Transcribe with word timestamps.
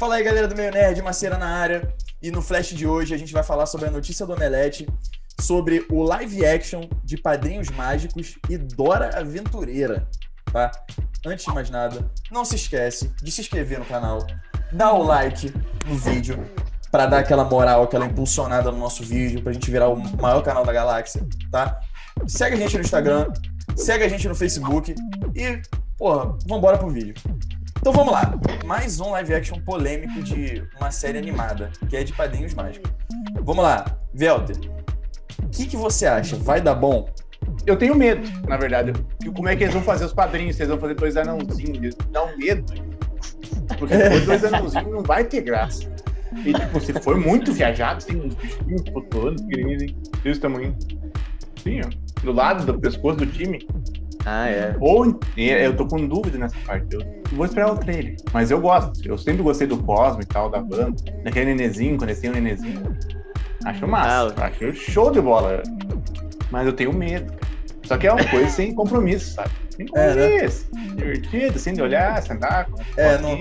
Fala 0.00 0.14
aí, 0.14 0.24
galera 0.24 0.48
do 0.48 0.56
Meio 0.56 0.72
Nerd, 0.72 1.02
Maceira 1.02 1.36
na 1.36 1.46
área. 1.46 1.94
E 2.22 2.30
no 2.30 2.40
Flash 2.40 2.68
de 2.68 2.86
hoje 2.86 3.14
a 3.14 3.18
gente 3.18 3.34
vai 3.34 3.42
falar 3.42 3.66
sobre 3.66 3.86
a 3.86 3.90
notícia 3.90 4.24
do 4.24 4.32
Omelete, 4.32 4.88
sobre 5.38 5.84
o 5.90 6.02
live 6.02 6.46
action 6.46 6.88
de 7.04 7.18
Padrinhos 7.18 7.68
Mágicos 7.68 8.38
e 8.48 8.56
Dora 8.56 9.10
Aventureira, 9.18 10.08
tá? 10.50 10.70
Antes 11.26 11.44
de 11.44 11.52
mais 11.52 11.68
nada, 11.68 12.10
não 12.30 12.46
se 12.46 12.56
esquece 12.56 13.12
de 13.22 13.30
se 13.30 13.42
inscrever 13.42 13.78
no 13.78 13.84
canal, 13.84 14.26
dar 14.72 14.94
o 14.94 15.02
like 15.02 15.52
no 15.86 15.94
vídeo 15.96 16.48
para 16.90 17.04
dar 17.04 17.18
aquela 17.18 17.44
moral, 17.44 17.82
aquela 17.82 18.06
impulsionada 18.06 18.72
no 18.72 18.78
nosso 18.78 19.04
vídeo, 19.04 19.42
pra 19.42 19.52
gente 19.52 19.70
virar 19.70 19.90
o 19.90 19.96
maior 20.16 20.40
canal 20.42 20.64
da 20.64 20.72
galáxia, 20.72 21.22
tá? 21.52 21.78
Segue 22.26 22.56
a 22.56 22.58
gente 22.58 22.74
no 22.74 22.82
Instagram, 22.82 23.30
segue 23.76 24.04
a 24.04 24.08
gente 24.08 24.26
no 24.26 24.34
Facebook 24.34 24.94
e, 25.36 25.60
porra, 25.98 26.38
vambora 26.46 26.78
pro 26.78 26.88
vídeo. 26.88 27.14
Então 27.80 27.94
vamos 27.94 28.12
lá. 28.12 28.38
Mais 28.66 29.00
um 29.00 29.10
live 29.12 29.32
action 29.32 29.58
polêmico 29.60 30.22
de 30.22 30.62
uma 30.78 30.90
série 30.90 31.16
animada, 31.16 31.70
que 31.88 31.96
é 31.96 32.04
de 32.04 32.12
Padrinhos 32.12 32.52
Mágicos. 32.52 32.90
Vamos 33.42 33.64
lá, 33.64 33.98
Velter. 34.12 34.56
O 35.42 35.48
que, 35.48 35.66
que 35.66 35.78
você 35.78 36.04
acha? 36.04 36.36
Vai 36.36 36.60
dar 36.60 36.74
bom? 36.74 37.08
Eu 37.64 37.76
tenho 37.76 37.94
medo, 37.94 38.28
na 38.46 38.58
verdade. 38.58 38.92
Como 39.34 39.48
é 39.48 39.56
que 39.56 39.64
eles 39.64 39.72
vão 39.72 39.82
fazer 39.82 40.04
os 40.04 40.12
padrinhos? 40.12 40.60
Eles 40.60 40.68
vão 40.68 40.78
fazer 40.78 40.94
dois 40.94 41.16
anãozinhos? 41.16 41.94
Dá 42.12 42.22
um 42.22 42.36
medo. 42.36 42.70
Porque 43.78 43.96
depois 43.96 44.26
dois 44.26 44.44
anãozinhos 44.44 44.92
não 44.92 45.02
vai 45.02 45.24
ter 45.24 45.40
graça. 45.40 45.90
E 46.44 46.52
tipo, 46.52 46.80
se 46.80 46.92
for 47.00 47.16
muito 47.16 47.50
viajado, 47.50 48.04
tem 48.04 48.20
uns 48.20 48.34
bichinhos 48.34 48.82
flutuando, 48.92 49.42
pequenininhos, 49.46 49.94
desse 50.22 50.38
tamanho. 50.38 50.76
Sim, 51.62 51.80
ó. 51.80 52.22
Do 52.22 52.32
lado 52.32 52.66
do 52.66 52.78
pescoço 52.78 53.16
do 53.16 53.26
time. 53.26 53.66
Ah, 54.24 54.48
é. 54.48 54.76
Ou 54.80 55.18
eu 55.36 55.76
tô 55.76 55.86
com 55.86 56.06
dúvida 56.06 56.38
nessa 56.38 56.56
parte. 56.66 56.94
Eu 56.94 57.02
vou 57.32 57.46
esperar 57.46 57.72
o 57.72 57.76
trailer. 57.76 58.16
Mas 58.32 58.50
eu 58.50 58.60
gosto. 58.60 59.00
Eu 59.06 59.16
sempre 59.16 59.42
gostei 59.42 59.66
do 59.66 59.78
Cosmo 59.78 60.22
e 60.22 60.26
tal, 60.26 60.50
da 60.50 60.60
banda. 60.60 60.94
Daquele 61.24 61.54
nenezinho, 61.54 61.96
quando 61.96 62.10
eles 62.10 62.20
têm 62.20 62.30
um 62.30 62.34
nenezinho. 62.34 62.96
Acho 63.64 63.86
massa. 63.86 64.34
Ah, 64.38 64.46
acho 64.46 64.74
show 64.74 65.10
de 65.10 65.20
bola. 65.20 65.62
Mas 66.50 66.66
eu 66.66 66.72
tenho 66.72 66.92
medo, 66.92 67.32
cara. 67.32 67.50
Só 67.84 67.96
que 67.96 68.06
é 68.06 68.12
uma 68.12 68.24
coisa 68.24 68.48
sem 68.48 68.74
compromisso, 68.74 69.34
sabe? 69.34 69.50
Sem 69.70 69.86
compromisso. 69.86 70.66
É, 70.72 70.78
né? 70.78 70.94
Divertido, 70.94 71.56
assim, 71.56 71.72
de 71.72 71.82
olhar, 71.82 72.22
sentar. 72.22 72.68
É, 72.96 73.18
não, 73.18 73.36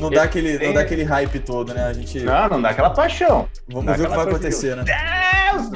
não, 0.00 0.10
dá 0.10 0.22
aquele, 0.22 0.58
não 0.64 0.72
dá 0.72 0.80
aquele 0.80 1.02
hype 1.02 1.38
todo, 1.40 1.74
né? 1.74 1.84
A 1.84 1.92
gente... 1.92 2.20
Não, 2.20 2.48
não 2.48 2.62
dá 2.62 2.70
aquela 2.70 2.90
paixão. 2.90 3.48
Vamos 3.68 3.96
ver 3.96 4.06
o 4.06 4.10
que 4.10 4.16
vai 4.16 4.26
acontecer, 4.26 4.76
né? 4.76 4.84
Deus, 4.84 5.70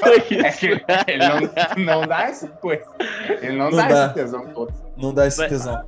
É 0.10 0.50
que 0.52 0.66
ele 0.66 1.28
não, 1.76 2.00
não 2.00 2.06
dá 2.06 2.22
essa 2.22 2.48
coisa. 2.48 2.84
Ele 3.40 3.56
não, 3.56 3.70
não 3.70 3.76
dá, 3.76 3.88
dá, 3.88 4.06
esse 4.06 4.14
tesão 4.14 4.46
todo. 4.48 4.72
Não 4.96 5.14
dá 5.14 5.26
esse 5.26 5.48
tesão. 5.48 5.84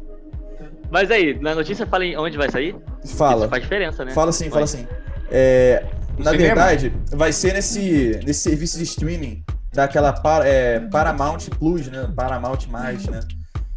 Mas 0.90 1.10
aí, 1.10 1.38
na 1.40 1.54
notícia 1.54 1.86
fala 1.86 2.04
em 2.04 2.16
onde 2.16 2.36
vai 2.36 2.50
sair? 2.50 2.76
Fala. 3.16 3.42
Isso 3.42 3.50
faz 3.50 3.62
diferença, 3.62 4.04
né? 4.04 4.12
Fala 4.12 4.32
sim, 4.32 4.50
fala 4.50 4.66
sim. 4.66 4.86
É, 5.30 5.84
na 6.18 6.32
cinema? 6.32 6.54
verdade, 6.54 6.92
vai 7.10 7.32
ser 7.32 7.54
nesse, 7.54 8.20
nesse 8.24 8.40
serviço 8.40 8.76
de 8.76 8.84
streaming 8.84 9.42
daquela 9.72 10.14
é, 10.44 10.80
Paramount 10.80 11.38
Plus, 11.58 11.88
né? 11.88 12.10
Paramount 12.14 12.66
Mais, 12.68 13.06
né? 13.06 13.20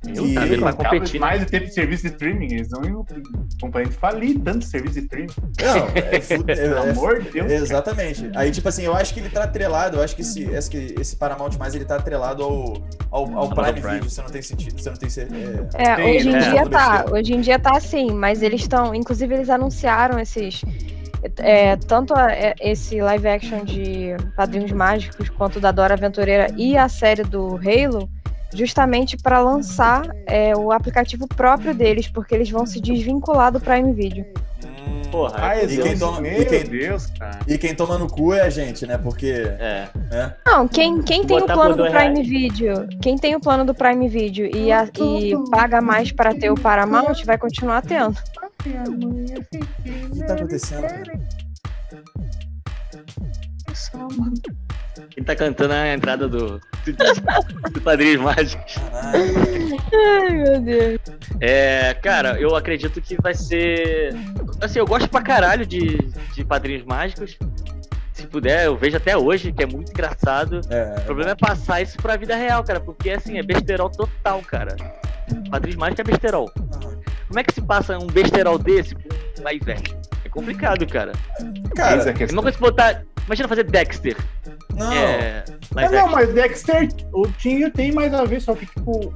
Meu 0.05 0.27
e 0.27 0.35
Deus, 0.35 0.59
vai 0.59 0.73
competir. 0.73 1.19
Mais 1.19 1.39
de 1.39 1.47
tempo 1.47 1.65
de 1.65 1.73
serviço 1.73 2.03
de 2.03 2.09
streaming, 2.09 2.53
eles 2.53 2.69
vão 2.69 3.05
companhia 3.59 3.91
falir 3.91 4.39
tanto 4.39 4.65
serviço 4.65 4.95
de 4.95 5.01
streaming. 5.01 5.33
Não, 5.61 5.87
é, 5.95 6.15
é, 6.15 6.19
Pelo 6.19 6.75
é, 6.75 6.89
amor 6.89 7.21
de 7.21 7.31
Deus. 7.31 7.51
Exatamente. 7.51 8.29
Aí, 8.35 8.51
tipo 8.51 8.67
assim, 8.67 8.83
eu 8.83 8.95
acho 8.95 9.13
que 9.13 9.19
ele 9.19 9.29
tá 9.29 9.43
atrelado, 9.43 9.97
eu 9.97 10.03
acho 10.03 10.15
que 10.15 10.21
esse, 10.21 10.43
esse, 10.43 10.95
esse 10.99 11.15
Paramount 11.15 11.51
mais 11.57 11.73
ele 11.75 11.85
tá 11.85 11.95
atrelado 11.95 12.43
ao, 12.43 12.73
ao, 13.09 13.37
ao 13.37 13.49
Prime, 13.49 13.73
Prime 13.73 13.93
Video, 13.95 14.09
você 14.09 14.21
não 14.21 14.29
tem 14.29 14.41
sentido, 14.41 14.79
você 14.79 14.89
não 14.89 14.97
tem 14.97 15.09
é, 15.75 15.83
é, 15.83 15.95
tem, 15.95 16.17
hoje 16.17 16.29
em 16.29 16.31
né? 16.31 16.51
dia 16.51 16.69
tá, 16.69 17.05
hoje 17.11 17.33
em 17.33 17.41
dia 17.41 17.59
tá 17.59 17.77
assim, 17.77 18.11
mas 18.11 18.41
eles 18.41 18.61
estão, 18.61 18.93
inclusive 18.93 19.33
eles 19.33 19.49
anunciaram 19.49 20.19
esses 20.19 20.61
é, 21.37 21.75
tanto 21.75 22.13
a, 22.13 22.31
é, 22.31 22.53
esse 22.59 23.01
live 23.01 23.27
action 23.27 23.63
de 23.63 24.15
Padrinhos 24.35 24.71
Mágicos 24.71 25.29
quanto 25.29 25.59
da 25.59 25.71
Dora 25.71 25.93
Aventureira 25.93 26.47
e 26.57 26.77
a 26.77 26.89
série 26.89 27.23
do 27.23 27.55
Halo 27.57 28.09
justamente 28.55 29.17
para 29.17 29.39
lançar 29.39 30.07
é, 30.25 30.55
o 30.55 30.71
aplicativo 30.71 31.27
próprio 31.27 31.73
deles, 31.73 32.07
porque 32.07 32.33
eles 32.33 32.49
vão 32.49 32.65
se 32.65 32.79
desvincular 32.79 33.51
do 33.51 33.59
Prime 33.59 33.93
Video. 33.93 34.25
Porra, 35.11 35.35
ah, 35.37 35.63
e, 35.63 35.77
quem 35.77 35.97
toma, 35.97 36.27
e, 36.27 36.45
quem, 36.45 36.63
Deus, 36.65 37.07
e 37.47 37.57
quem 37.57 37.75
toma 37.75 37.97
no 37.97 38.07
cu 38.07 38.33
é 38.33 38.41
a 38.41 38.49
gente, 38.49 38.85
né? 38.85 38.97
Porque. 38.97 39.31
É. 39.59 39.87
Né? 40.11 40.35
Não, 40.45 40.67
quem, 40.67 41.01
quem 41.01 41.25
tem 41.25 41.37
o 41.37 41.45
plano 41.45 41.75
do 41.75 41.83
Prime 41.85 42.21
reais. 42.21 42.27
Video, 42.27 42.87
quem 43.01 43.17
tem 43.17 43.35
o 43.35 43.39
plano 43.39 43.63
do 43.63 43.73
Prime 43.73 44.09
Video 44.09 44.45
e, 44.53 44.71
a, 44.71 44.89
e 44.99 45.33
paga 45.49 45.79
mais 45.79 46.11
para 46.11 46.33
ter 46.33 46.51
o 46.51 46.55
Paramount, 46.55 47.23
vai 47.25 47.37
continuar 47.37 47.81
tendo. 47.81 48.17
O 48.59 50.15
que 50.15 50.25
tá 50.25 50.33
acontecendo, 50.33 50.81
cara? 50.81 51.19
Ele 55.15 55.25
tá 55.25 55.35
cantando 55.35 55.73
a 55.73 55.93
entrada 55.93 56.27
do, 56.27 56.59
do, 56.59 57.71
do 57.71 57.81
Padrinhos 57.81 58.21
Mágicos. 58.21 58.75
Ai, 58.93 60.29
meu 60.31 60.61
Deus. 60.61 60.99
É, 61.39 61.93
cara, 61.93 62.39
eu 62.39 62.53
acredito 62.55 63.01
que 63.01 63.15
vai 63.21 63.33
ser. 63.33 64.13
Assim, 64.61 64.79
eu 64.79 64.85
gosto 64.85 65.09
pra 65.09 65.21
caralho 65.21 65.65
de, 65.65 65.97
de 66.33 66.43
Padrinhos 66.43 66.83
Mágicos. 66.83 67.37
Se 68.11 68.27
puder, 68.27 68.65
eu 68.65 68.77
vejo 68.77 68.97
até 68.97 69.17
hoje, 69.17 69.53
que 69.53 69.63
é 69.63 69.65
muito 69.65 69.91
engraçado. 69.91 70.59
É, 70.69 70.95
o 70.99 71.01
problema 71.05 71.31
é 71.31 71.35
passar 71.35 71.81
isso 71.81 71.97
pra 71.97 72.17
vida 72.17 72.35
real, 72.35 72.63
cara, 72.63 72.79
porque 72.79 73.11
assim, 73.11 73.37
é 73.37 73.43
besterol 73.43 73.89
total, 73.89 74.41
cara. 74.41 74.75
Padrinhos 75.49 75.77
Mágicos 75.77 75.99
é 75.99 76.03
besterol. 76.03 76.51
Como 77.27 77.39
é 77.39 77.43
que 77.43 77.53
se 77.53 77.61
passa 77.61 77.97
um 77.97 78.07
besterol 78.07 78.57
desse 78.57 78.95
com 78.95 79.09
um 79.39 79.43
live 79.43 79.71
action? 79.71 79.97
É 80.23 80.29
complicado, 80.29 80.85
cara. 80.87 81.13
Cara, 81.75 82.03
é 82.03 82.31
uma 82.31 82.41
coisa 82.41 82.57
que 82.57 82.63
botar. 82.63 83.01
Imagina 83.25 83.47
fazer 83.47 83.63
Dexter. 83.63 84.15
Não. 84.75 84.93
É, 84.93 85.43
é 85.77 85.89
não, 85.89 86.09
mas 86.09 86.33
Dexter, 86.33 86.89
o 87.13 87.27
Tinho 87.27 87.71
tem 87.71 87.91
mais 87.91 88.13
a 88.13 88.25
ver, 88.25 88.41
só 88.41 88.53
que, 88.53 88.65
tipo, 88.65 89.13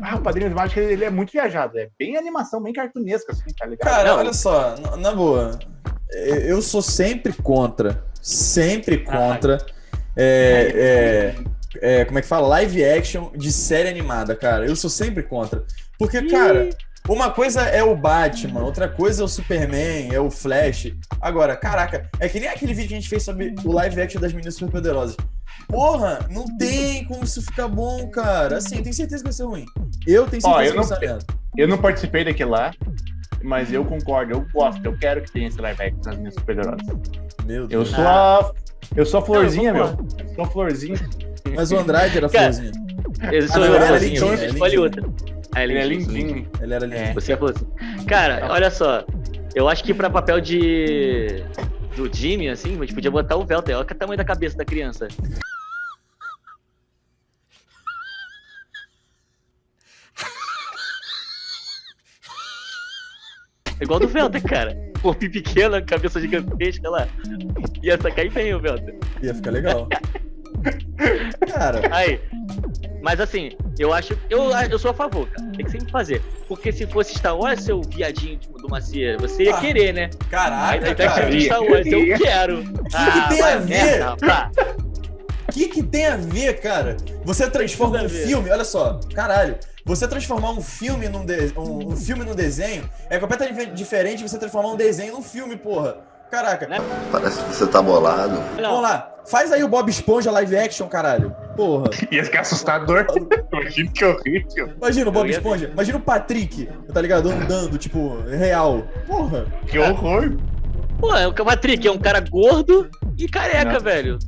ah, 0.00 0.16
o 0.16 0.20
Padrinho 0.20 0.50
Mágico 0.50 0.80
ele 0.80 1.04
é 1.04 1.10
muito 1.10 1.32
viajado. 1.32 1.78
É 1.78 1.88
bem 1.98 2.16
animação, 2.16 2.62
bem 2.62 2.72
cartunesca, 2.72 3.32
assim, 3.32 3.52
tá 3.58 3.66
ligado? 3.66 3.88
Cara, 3.88 4.10
não. 4.10 4.18
olha 4.18 4.32
só, 4.32 4.76
na 4.96 5.12
boa. 5.12 5.58
Eu 6.10 6.62
sou 6.62 6.82
sempre 6.82 7.32
contra. 7.32 8.04
Sempre 8.20 9.04
ah, 9.06 9.10
contra. 9.10 9.58
Ah, 9.58 10.02
é, 10.16 11.34
é, 11.80 12.00
é, 12.00 12.04
como 12.04 12.18
é 12.18 12.22
que 12.22 12.28
fala? 12.28 12.46
Live 12.48 12.84
action 12.84 13.30
de 13.34 13.50
série 13.50 13.88
animada, 13.88 14.34
cara. 14.34 14.66
Eu 14.66 14.76
sou 14.76 14.90
sempre 14.90 15.22
contra. 15.22 15.64
Porque, 15.98 16.22
cara. 16.22 16.70
Uma 17.08 17.30
coisa 17.30 17.62
é 17.62 17.82
o 17.82 17.96
Batman, 17.96 18.62
outra 18.62 18.88
coisa 18.88 19.22
é 19.22 19.24
o 19.24 19.28
Superman, 19.28 20.14
é 20.14 20.20
o 20.20 20.30
Flash. 20.30 20.92
Agora, 21.20 21.56
caraca, 21.56 22.08
é 22.20 22.28
que 22.28 22.38
nem 22.38 22.48
aquele 22.48 22.72
vídeo 22.72 22.88
que 22.88 22.94
a 22.94 23.00
gente 23.00 23.08
fez 23.08 23.24
sobre 23.24 23.54
o 23.64 23.72
live 23.72 24.00
action 24.00 24.20
das 24.20 24.32
meninas 24.32 24.54
superpoderosas. 24.54 25.16
Porra, 25.66 26.20
não 26.30 26.44
tem 26.56 27.04
como 27.04 27.24
isso 27.24 27.42
ficar 27.42 27.66
bom, 27.66 28.08
cara. 28.08 28.58
Assim, 28.58 28.76
eu 28.76 28.82
tenho 28.82 28.94
certeza 28.94 29.18
que 29.18 29.24
vai 29.24 29.32
ser 29.32 29.44
ruim. 29.44 29.64
Eu 30.06 30.26
tenho 30.28 30.42
certeza 30.42 30.64
eu 30.64 30.80
que 30.80 30.88
vai 30.88 30.98
ser 31.00 31.26
Eu 31.56 31.66
não 31.66 31.78
participei 31.78 32.24
daquele 32.24 32.50
lá, 32.50 32.72
mas 33.42 33.72
eu 33.72 33.84
concordo, 33.84 34.32
eu 34.32 34.46
gosto, 34.52 34.84
eu 34.84 34.96
quero 34.96 35.22
que 35.22 35.32
tenha 35.32 35.48
esse 35.48 35.60
live 35.60 35.82
action 35.82 36.00
das 36.02 36.14
meninas 36.14 36.34
superpoderosas. 36.34 36.86
Meu 37.44 37.66
Deus. 37.66 37.88
Eu 37.88 37.96
sou 37.96 38.06
a. 38.06 38.52
Eu 38.94 39.06
sou 39.06 39.20
a 39.20 39.22
florzinha, 39.24 39.72
não, 39.72 39.80
eu 39.80 39.86
meu. 39.96 40.06
Eu 40.20 40.34
sou 40.34 40.44
a 40.44 40.46
florzinha. 40.48 41.10
Mas 41.54 41.72
o 41.72 41.78
Andrade 41.78 42.16
era 42.16 42.28
florzinha. 42.28 42.72
Eu 43.32 43.48
sou 43.48 43.62
ah, 43.62 43.68
não, 43.68 43.76
a 43.76 43.86
florzinha, 43.86 44.16
então 44.16 44.34
escolhe 44.34 44.78
outra. 44.78 45.02
Ah, 45.54 45.62
ele, 45.62 45.74
ele 45.74 45.80
é 45.80 45.86
lindinho. 45.86 46.50
Ele 46.60 46.74
era 46.74 46.86
lindinho. 46.86 47.08
É. 47.08 47.14
Você 47.14 47.36
falou 47.36 47.54
assim. 47.54 47.66
Cara, 48.06 48.48
olha 48.50 48.70
só. 48.70 49.04
Eu 49.54 49.68
acho 49.68 49.84
que 49.84 49.92
pra 49.92 50.08
papel 50.08 50.40
de. 50.40 51.44
do 51.94 52.10
Jimmy, 52.12 52.48
assim, 52.48 52.76
a 52.76 52.80
gente 52.80 52.94
podia 52.94 53.10
botar 53.10 53.36
o 53.36 53.44
Velter. 53.44 53.76
Olha 53.76 53.84
o 53.84 53.94
tamanho 53.94 54.16
da 54.16 54.24
cabeça 54.24 54.56
da 54.56 54.64
criança. 54.64 55.08
É 63.78 63.84
igual 63.84 64.00
do 64.00 64.08
Velter, 64.08 64.42
cara. 64.44 64.76
Corpo 65.02 65.28
pequeno, 65.28 65.84
cabeça 65.84 66.20
gigantesca 66.20 66.88
lá. 66.88 67.08
Ia 67.82 68.00
sacar 68.00 68.30
bem 68.30 68.54
o 68.54 68.60
Velter. 68.60 68.96
Ia 69.22 69.34
ficar 69.34 69.50
legal. 69.50 69.88
cara. 71.52 71.80
Aí, 71.90 72.20
mas 73.02 73.20
assim, 73.20 73.50
eu 73.78 73.92
acho. 73.92 74.18
Eu, 74.28 74.50
eu 74.70 74.78
sou 74.78 74.90
a 74.90 74.94
favor, 74.94 75.28
cara. 75.28 75.50
Tem 75.52 75.64
que 75.64 75.70
sempre 75.70 75.90
fazer. 75.90 76.22
Porque 76.48 76.72
se 76.72 76.86
fosse 76.86 77.16
Star 77.16 77.36
Wars, 77.36 77.62
seu 77.62 77.82
viadinho 77.82 78.38
do 78.38 78.68
Macia, 78.68 79.16
você 79.18 79.44
ia 79.44 79.56
ah, 79.56 79.60
querer, 79.60 79.92
né? 79.92 80.10
Caraca, 80.30 80.88
Aí, 80.88 80.94
cara. 80.94 81.30
De 81.30 81.44
Star 81.44 81.62
Wars, 81.62 81.86
eu 81.86 82.18
quero. 82.18 82.60
O 82.60 82.84
que, 82.84 82.96
ah, 82.96 83.28
que 83.28 83.34
tem 83.34 83.42
a 83.42 83.56
ver? 83.58 84.02
O 85.48 85.52
que, 85.52 85.68
que 85.68 85.82
tem 85.82 86.06
a 86.06 86.16
ver, 86.16 86.60
cara? 86.60 86.96
Você 87.24 87.48
transforma 87.50 88.02
um 88.02 88.08
filme, 88.08 88.50
olha 88.50 88.64
só, 88.64 89.00
caralho. 89.14 89.56
Você 89.84 90.06
transformar 90.06 90.52
um 90.52 90.62
filme 90.62 91.08
num, 91.08 91.26
de, 91.26 91.52
um, 91.58 91.92
um 91.92 91.96
filme 91.96 92.24
num 92.24 92.34
desenho 92.34 92.88
é 93.10 93.18
completamente 93.18 93.72
diferente 93.72 94.18
de 94.18 94.28
você 94.28 94.38
transformar 94.38 94.70
um 94.70 94.76
desenho 94.76 95.12
num 95.12 95.22
filme, 95.22 95.56
porra. 95.56 96.11
Caraca. 96.32 96.66
Né? 96.66 96.78
Parece 97.10 97.44
que 97.44 97.54
você 97.54 97.66
tá 97.66 97.82
bolado. 97.82 98.36
Não. 98.56 98.70
Vamos 98.70 98.82
lá. 98.82 99.12
Faz 99.26 99.52
aí 99.52 99.62
o 99.62 99.68
Bob 99.68 99.90
Esponja 99.90 100.30
live 100.30 100.56
action, 100.56 100.88
caralho. 100.88 101.36
Porra. 101.54 101.90
Ia 102.10 102.24
ficar 102.24 102.40
assustador. 102.40 103.06
Imagina 103.52 103.90
que 103.92 104.02
horrível. 104.02 104.72
Imagina 104.78 105.10
o 105.10 105.12
Bob 105.12 105.28
Esponja. 105.28 105.68
Imagina 105.70 105.98
o 105.98 106.00
Patrick, 106.00 106.70
tá 106.90 107.02
ligado? 107.02 107.28
Andando, 107.30 107.76
tipo, 107.76 108.18
real. 108.22 108.82
Porra. 109.06 109.44
Que 109.66 109.78
horror. 109.78 110.38
Pô, 110.98 111.14
é 111.14 111.28
o 111.28 111.34
Patrick 111.34 111.86
é 111.86 111.92
um 111.92 111.98
cara 111.98 112.20
gordo 112.20 112.88
e 113.18 113.28
careca, 113.28 113.74
Não. 113.74 113.80
velho. 113.80 114.18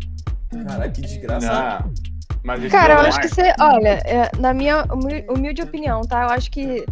Caraca, 0.68 0.90
que 0.90 1.00
desgraçado. 1.00 1.90
Cara, 2.70 2.94
eu 2.94 3.00
acho 3.00 3.20
que 3.20 3.28
você. 3.28 3.54
Olha, 3.58 4.02
é, 4.04 4.30
na 4.38 4.52
minha 4.52 4.84
humilde 5.30 5.62
opinião, 5.62 6.02
tá? 6.02 6.24
Eu 6.24 6.30
acho 6.30 6.50
que 6.50 6.84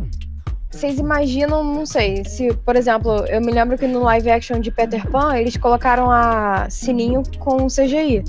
vocês 0.73 0.99
imaginam, 0.99 1.63
não 1.63 1.85
sei, 1.85 2.25
se, 2.25 2.53
por 2.55 2.77
exemplo, 2.77 3.25
eu 3.27 3.41
me 3.41 3.53
lembro 3.53 3.77
que 3.77 3.87
no 3.87 4.03
live 4.03 4.31
action 4.31 4.59
de 4.59 4.71
Peter 4.71 5.07
Pan, 5.09 5.37
eles 5.37 5.57
colocaram 5.57 6.11
a 6.11 6.69
Sininho 6.71 7.23
com 7.39 7.67
CGI. 7.67 8.25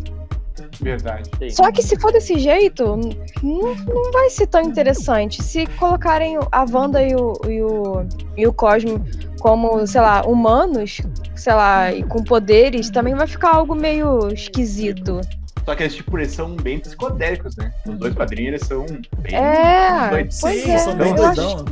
Verdade. 0.81 1.29
Só 1.51 1.71
que 1.71 1.81
se 1.81 1.99
for 1.99 2.11
desse 2.11 2.37
jeito, 2.37 2.99
não, 3.41 3.75
não 3.75 4.11
vai 4.11 4.29
ser 4.29 4.47
tão 4.47 4.61
interessante. 4.61 5.41
Se 5.41 5.65
colocarem 5.77 6.37
a 6.51 6.65
Wanda 6.69 7.01
e 7.01 7.15
o, 7.15 7.33
e 7.47 7.61
o, 7.61 8.05
e 8.37 8.47
o 8.47 8.53
Cosmo 8.53 9.03
como, 9.39 9.85
sei 9.87 10.01
lá, 10.01 10.21
humanos, 10.21 11.01
sei 11.35 11.53
lá, 11.53 11.91
e 11.91 12.03
com 12.03 12.23
poderes, 12.23 12.89
também 12.89 13.15
vai 13.15 13.27
ficar 13.27 13.55
algo 13.55 13.75
meio 13.75 14.29
esquisito. 14.33 15.21
Só 15.65 15.75
que 15.75 15.83
eles, 15.83 15.95
tipo, 15.95 16.17
eles 16.17 16.31
são 16.31 16.55
bem 16.55 16.79
psicodélicos, 16.79 17.55
né? 17.55 17.71
Os 17.87 17.97
dois 17.97 18.13
padrinhos, 18.13 18.55
eles 18.55 18.67
são 18.67 18.85
bem. 19.19 19.35
É, 19.35 20.09
doidos. 20.09 20.35
Sim, 20.35 20.71
é, 20.71 20.77
são 20.77 20.95
bem 20.95 21.15
doidão. 21.15 21.65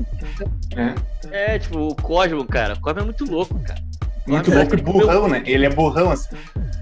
É. 1.32 1.56
é, 1.56 1.60
tipo, 1.60 1.80
o 1.80 1.96
Cosmo, 1.96 2.46
cara. 2.46 2.74
O 2.74 2.82
Cosmo 2.82 3.02
é 3.02 3.04
muito 3.04 3.26
louco, 3.26 3.60
cara. 3.60 3.82
Muito 4.28 4.54
louco 4.54 4.76
e 4.76 4.82
burrão, 4.82 5.28
né? 5.28 5.42
Ele 5.46 5.66
é 5.66 5.70
burrão, 5.70 6.12
assim. 6.12 6.36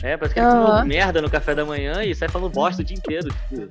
É, 0.03 0.15
parece 0.15 0.33
que 0.33 0.39
ele 0.39 0.47
uhum. 0.47 0.65
comeu 0.65 0.85
merda 0.85 1.21
no 1.21 1.29
café 1.29 1.55
da 1.55 1.65
manhã 1.65 2.03
e 2.03 2.13
sai 2.13 2.29
falando 2.29 2.51
bosta 2.51 2.81
o 2.81 2.85
dia 2.85 2.97
inteiro. 2.97 3.29
Tipo, 3.49 3.69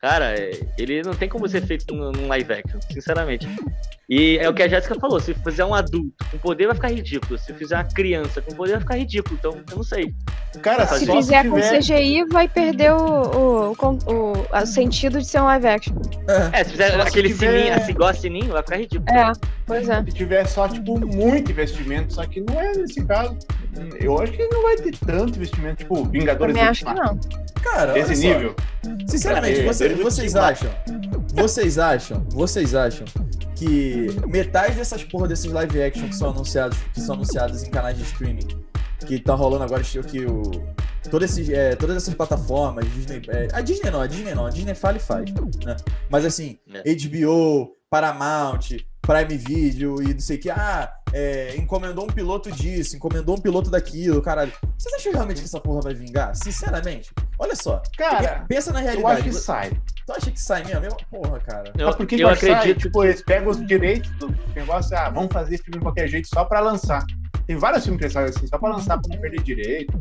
cara, 0.00 0.34
ele 0.76 1.02
não 1.02 1.14
tem 1.14 1.28
como 1.28 1.48
ser 1.48 1.62
feito 1.62 1.94
num 1.94 2.28
live 2.28 2.52
action, 2.52 2.80
sinceramente. 2.90 3.48
E 4.08 4.38
é 4.38 4.48
o 4.48 4.54
que 4.54 4.62
a 4.62 4.68
Jéssica 4.68 4.94
falou: 4.94 5.20
se 5.20 5.34
fizer 5.34 5.64
um 5.64 5.74
adulto 5.74 6.12
com 6.30 6.38
poder, 6.38 6.66
vai 6.66 6.74
ficar 6.74 6.90
ridículo. 6.90 7.38
Se 7.38 7.52
fizer 7.52 7.76
uma 7.76 7.84
criança 7.84 8.40
com 8.40 8.54
poder, 8.54 8.72
vai 8.72 8.80
ficar 8.80 8.96
ridículo. 8.96 9.36
Então, 9.38 9.52
eu 9.70 9.76
não 9.76 9.82
sei. 9.82 10.14
Cara, 10.62 10.86
se 10.86 11.00
fizer 11.00 11.22
se 11.22 11.28
tiver... 11.28 11.48
com 11.50 11.78
CGI, 11.78 12.24
vai 12.30 12.48
perder 12.48 12.92
o, 12.92 12.96
o, 12.96 13.72
o, 13.72 14.32
o, 14.62 14.66
sentido 14.66 15.18
de 15.18 15.26
ser 15.26 15.42
um 15.42 15.44
live 15.44 15.66
action. 15.66 15.94
É, 16.54 16.64
se 16.64 16.70
fizer 16.70 16.92
só 16.92 17.02
aquele 17.02 17.28
se 17.28 17.38
tiver... 17.38 17.58
sininho, 17.58 17.74
assim, 17.74 17.90
igual 17.90 18.08
a 18.08 18.14
sininho, 18.14 18.52
vai 18.52 18.62
ficar 18.62 18.76
ridículo. 18.78 19.18
É, 19.18 19.32
pois 19.66 19.88
é. 19.90 20.02
Se 20.02 20.12
tiver 20.12 20.46
só, 20.46 20.66
tipo, 20.68 20.98
muito 20.98 21.50
investimento, 21.50 22.14
só 22.14 22.24
que 22.24 22.40
não 22.40 22.58
é 22.58 22.72
nesse 22.72 23.04
caso. 23.04 23.36
Eu 24.00 24.18
acho 24.18 24.32
que 24.32 24.48
não 24.48 24.62
vai 24.62 24.76
ter 24.76 24.96
tanto 24.96 25.36
investimento, 25.36 25.76
tipo, 25.76 26.04
Vingadores. 26.06 26.54
Também 26.54 26.68
acho 26.68 26.84
que 26.86 26.94
não. 26.94 27.20
Cara, 27.62 27.98
esse 27.98 28.26
nível. 28.26 28.54
Sinceramente, 29.06 29.62
você, 29.62 29.94
vocês 29.94 30.36
acham? 30.36 30.70
Vocês 31.34 31.78
acham? 31.78 32.26
Vocês 32.30 32.74
acham 32.74 33.06
que 33.54 34.06
metade 34.26 34.76
dessas 34.76 35.02
porra 35.04 35.26
desses 35.26 35.50
live 35.50 35.82
action 35.82 36.08
que 36.08 36.14
são 36.14 36.30
anunciados, 36.30 36.78
que 36.94 37.00
são 37.00 37.16
anunciados 37.16 37.62
em 37.62 37.70
canais 37.70 37.96
de 37.96 38.04
streaming, 38.04 38.46
que 39.06 39.18
tá 39.18 39.34
rolando 39.34 39.64
agora 39.64 39.82
que 39.82 40.24
o 40.26 40.42
todas, 41.08 41.30
esses, 41.30 41.48
é, 41.50 41.74
todas 41.74 41.96
essas 41.96 42.14
plataformas, 42.14 42.84
Disney, 42.92 43.22
é, 43.28 43.48
a 43.52 43.60
Disney 43.60 43.90
não, 43.90 44.00
a 44.00 44.06
Disney 44.06 44.34
não, 44.34 44.46
a 44.46 44.50
Disney 44.50 44.74
fala 44.74 44.96
e 44.96 45.00
faz, 45.00 45.32
né? 45.64 45.76
Mas 46.10 46.24
assim, 46.24 46.58
é. 46.72 46.82
HBO, 46.94 47.72
Paramount, 47.90 48.76
Prime 49.00 49.38
Video 49.38 50.02
e 50.02 50.12
não 50.12 50.20
sei 50.20 50.36
o 50.36 50.40
que, 50.40 50.50
ah, 50.50 50.92
é, 51.12 51.56
encomendou 51.56 52.04
um 52.04 52.08
piloto 52.08 52.52
disso, 52.52 52.96
encomendou 52.96 53.36
um 53.36 53.40
piloto 53.40 53.70
daquilo, 53.70 54.20
caralho. 54.20 54.52
Vocês 54.76 54.94
acham 54.94 55.12
realmente 55.12 55.40
que 55.40 55.46
essa 55.46 55.60
porra 55.60 55.80
vai 55.80 55.94
vingar? 55.94 56.34
Sinceramente. 56.36 57.10
Olha 57.38 57.54
só. 57.54 57.82
Cara, 57.96 58.44
pensa 58.48 58.72
na 58.72 58.80
realidade. 58.80 59.02
Eu 59.02 59.08
acho 59.08 59.22
que 59.22 59.32
sai. 59.32 59.70
Tu 60.06 60.12
acha 60.12 60.30
que 60.30 60.40
sai 60.40 60.64
mesmo? 60.64 60.96
Porra, 61.10 61.38
cara. 61.40 61.72
Eu, 61.78 61.94
porque 61.94 62.16
eu 62.16 62.28
acredito. 62.28 62.62
Sai, 62.62 62.74
tipo, 62.74 63.04
eles 63.04 63.22
pegam 63.22 63.50
os 63.50 63.64
direitos 63.66 64.10
do 64.12 64.34
negócio, 64.56 64.96
ah, 64.96 65.10
vamos 65.10 65.32
fazer 65.32 65.58
filme 65.58 65.78
de 65.78 65.80
qualquer 65.80 66.08
jeito 66.08 66.28
só 66.28 66.44
pra 66.44 66.60
lançar. 66.60 67.04
Tem 67.46 67.56
vários 67.56 67.84
filmes 67.84 67.98
que 67.98 68.04
eles 68.04 68.14
fazem 68.14 68.36
assim, 68.36 68.46
só 68.46 68.58
pra 68.58 68.70
lançar 68.70 68.98
pra 68.98 69.14
não 69.14 69.20
perder 69.20 69.42
direito. 69.42 69.98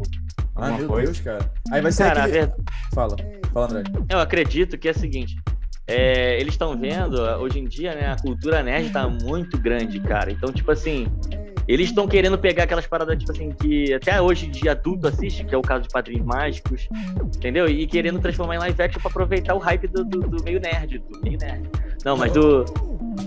Ah, 0.56 0.72
meu 0.72 0.88
coisa. 0.88 1.12
Deus, 1.12 1.20
cara. 1.22 1.52
Aí 1.72 1.82
vai 1.82 1.92
ser 1.92 2.04
cara, 2.06 2.24
aquele... 2.24 2.46
ver... 2.48 2.56
Fala, 2.94 3.16
fala, 3.54 3.66
André. 3.68 3.84
Eu 4.10 4.20
acredito 4.20 4.78
que 4.78 4.88
é 4.88 4.92
o 4.92 4.98
seguinte. 4.98 5.38
É, 5.86 6.40
eles 6.40 6.56
estão 6.56 6.78
vendo, 6.78 7.22
hoje 7.40 7.60
em 7.60 7.66
dia, 7.66 7.96
né, 7.96 8.12
a 8.12 8.18
cultura 8.18 8.62
nerd 8.62 8.90
tá 8.90 9.08
muito 9.08 9.58
grande, 9.58 10.00
cara. 10.02 10.32
Então, 10.32 10.52
tipo 10.52 10.70
assim, 10.72 11.08
eles 11.68 11.90
estão 11.90 12.08
querendo 12.08 12.38
pegar 12.38 12.64
aquelas 12.64 12.88
paradas, 12.88 13.18
tipo 13.18 13.32
assim, 13.32 13.52
que 13.52 13.94
até 13.94 14.22
hoje 14.22 14.48
de 14.48 14.70
adulto 14.70 15.08
assiste, 15.08 15.44
que 15.44 15.54
é 15.54 15.58
o 15.58 15.62
caso 15.62 15.84
de 15.84 15.90
Padrinhos 15.90 16.26
Mágicos, 16.26 16.88
entendeu? 17.36 17.68
E 17.68 17.86
querendo 17.86 18.20
transformar 18.20 18.56
em 18.56 18.60
live 18.60 18.82
action 18.82 19.02
pra 19.02 19.10
aproveitar 19.10 19.54
o 19.54 19.58
hype 19.58 19.88
do, 19.88 20.04
do, 20.06 20.20
do 20.22 20.44
meio 20.44 20.60
nerd, 20.60 21.00
do 21.00 21.22
meio 21.22 21.38
nerd. 21.38 21.70
Não, 22.06 22.16
mas 22.16 22.32
do. 22.32 22.64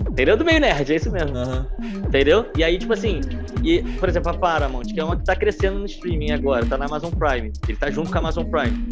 Entendeu? 0.09 0.37
Do 0.37 0.45
meio 0.45 0.59
nerd, 0.59 0.91
é 0.91 0.95
isso 0.95 1.11
mesmo. 1.11 1.37
Uhum. 1.37 1.65
Entendeu? 2.07 2.45
E 2.57 2.63
aí, 2.63 2.77
tipo 2.77 2.93
assim, 2.93 3.21
e, 3.63 3.81
por 3.99 4.09
exemplo, 4.09 4.31
a 4.31 4.33
Paramount, 4.33 4.85
que 4.85 4.99
é 4.99 5.03
uma 5.03 5.15
que 5.15 5.23
tá 5.23 5.35
crescendo 5.35 5.79
no 5.79 5.85
streaming 5.85 6.31
agora, 6.31 6.65
tá 6.65 6.77
na 6.77 6.85
Amazon 6.85 7.11
Prime. 7.11 7.51
Ele 7.67 7.77
tá 7.77 7.89
junto 7.89 8.09
com 8.09 8.17
a 8.17 8.19
Amazon 8.19 8.45
Prime. 8.45 8.87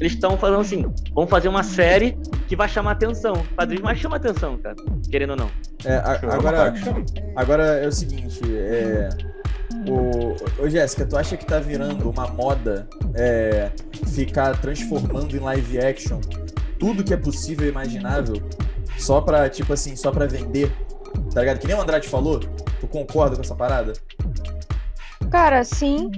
Eles 0.00 0.12
estão 0.12 0.36
falando 0.36 0.60
assim: 0.60 0.86
vamos 1.14 1.30
fazer 1.30 1.48
uma 1.48 1.62
série 1.62 2.16
que 2.48 2.56
vai 2.56 2.68
chamar 2.68 2.92
atenção. 2.92 3.34
Padrinhos 3.56 3.84
mais 3.84 3.98
chama 3.98 4.16
atenção, 4.16 4.58
cara. 4.58 4.76
Querendo 5.10 5.30
ou 5.30 5.36
não. 5.36 5.50
É, 5.84 5.96
a, 5.96 6.12
agora, 6.34 6.74
agora 7.36 7.64
é 7.64 7.86
o 7.86 7.92
seguinte, 7.92 8.40
é. 8.52 9.08
O, 9.88 10.36
ô 10.62 10.68
Jéssica, 10.68 11.04
tu 11.04 11.16
acha 11.16 11.36
que 11.36 11.44
tá 11.44 11.58
virando 11.58 12.08
uma 12.08 12.26
moda 12.28 12.88
é, 13.14 13.70
ficar 14.06 14.56
transformando 14.58 15.36
em 15.36 15.40
live 15.40 15.78
action 15.78 16.20
tudo 16.78 17.02
que 17.02 17.14
é 17.14 17.16
possível 17.16 17.66
e 17.66 17.70
imaginável 17.70 18.34
só 18.98 19.20
pra, 19.20 19.48
tipo 19.48 19.72
assim, 19.72 19.96
só 19.96 20.10
pra 20.10 20.26
vender? 20.26 20.72
Tá 21.32 21.40
ligado? 21.40 21.58
Que 21.58 21.66
nem 21.66 21.76
o 21.76 21.80
Andrade 21.80 22.08
falou. 22.08 22.40
Tu 22.80 22.86
concorda 22.86 23.36
com 23.36 23.42
essa 23.42 23.54
parada? 23.54 23.92
Cara, 25.30 25.64
sim. 25.64 26.10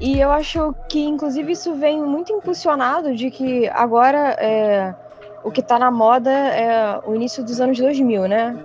E 0.00 0.20
eu 0.20 0.32
acho 0.32 0.74
que, 0.88 1.04
inclusive, 1.04 1.52
isso 1.52 1.74
vem 1.74 2.02
muito 2.02 2.32
impulsionado 2.32 3.14
de 3.14 3.30
que 3.30 3.68
agora 3.68 4.36
é, 4.38 4.94
o 5.44 5.50
que 5.50 5.62
tá 5.62 5.78
na 5.78 5.90
moda 5.90 6.30
é 6.30 7.00
o 7.06 7.14
início 7.14 7.44
dos 7.44 7.60
anos 7.60 7.78
2000, 7.78 8.26
né? 8.26 8.64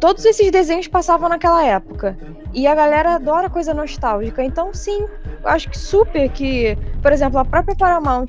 Todos 0.00 0.24
esses 0.24 0.50
desenhos 0.50 0.88
passavam 0.88 1.28
naquela 1.28 1.64
época. 1.64 2.16
E 2.52 2.66
a 2.66 2.74
galera 2.74 3.14
adora 3.14 3.50
coisa 3.50 3.74
nostálgica. 3.74 4.42
Então, 4.42 4.72
sim, 4.72 5.06
acho 5.44 5.68
que 5.68 5.78
super 5.78 6.30
que, 6.30 6.76
por 7.02 7.12
exemplo, 7.12 7.38
a 7.38 7.44
própria 7.44 7.76
Paramount, 7.76 8.28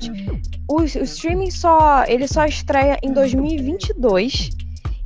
o, 0.68 0.80
o 0.80 0.84
streaming 0.84 1.50
só, 1.50 2.04
ele 2.06 2.28
só 2.28 2.44
estreia 2.44 2.98
em 3.02 3.12
2022. 3.12 4.50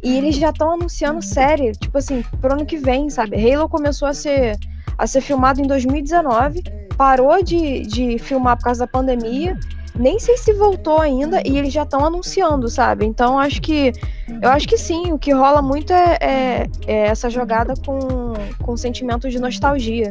E 0.03 0.17
eles 0.17 0.35
já 0.35 0.51
estão 0.51 0.73
anunciando 0.73 1.23
série, 1.23 1.71
tipo 1.73 1.97
assim, 1.97 2.25
pro 2.41 2.55
ano 2.55 2.67
que 2.67 2.77
vem, 2.77 3.09
sabe? 3.09 3.37
Halo 3.37 3.69
começou 3.69 4.09
a 4.09 4.13
ser, 4.13 4.59
a 4.99 5.07
ser 5.07 5.21
filmado 5.21 5.61
em 5.61 5.67
2019, 5.67 6.61
parou 6.97 7.41
de, 7.41 7.83
de 7.83 8.19
filmar 8.19 8.57
por 8.57 8.65
causa 8.65 8.81
da 8.81 8.87
pandemia 8.89 9.57
nem 9.95 10.19
sei 10.19 10.37
se 10.37 10.53
voltou 10.55 10.99
ainda 10.99 11.43
e 11.45 11.59
eles 11.59 11.73
já 11.73 11.83
estão 11.83 12.05
anunciando, 12.05 12.69
sabe? 12.69 13.05
Então 13.05 13.39
acho 13.39 13.61
que 13.61 13.93
eu 14.41 14.51
acho 14.51 14.67
que 14.67 14.79
sim, 14.79 15.13
o 15.13 15.19
que 15.19 15.33
rola 15.33 15.61
muito 15.61 15.93
é, 15.93 16.17
é, 16.21 16.67
é 16.87 17.07
essa 17.09 17.29
jogada 17.29 17.75
com, 17.85 18.33
com 18.63 18.77
sentimento 18.77 19.29
de 19.29 19.39
nostalgia. 19.39 20.11